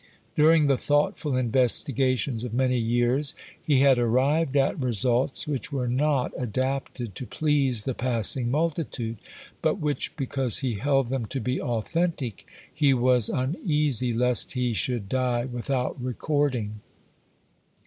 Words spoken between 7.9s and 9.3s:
passing multitude,